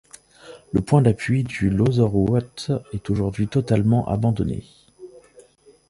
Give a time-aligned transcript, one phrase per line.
[0.73, 4.63] Le point d'appui du Lauzarouotte est aujourd'hui totalement abandonné.